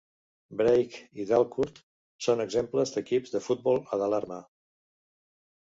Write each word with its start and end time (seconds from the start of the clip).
Brage 0.61 1.01
i 1.23 1.25
Dalkurd 1.31 1.77
són 2.29 2.43
exemples 2.47 2.95
d"equips 2.97 3.37
de 3.39 3.45
futbol 3.51 3.81
a 3.99 4.03
Dalarna. 4.05 4.43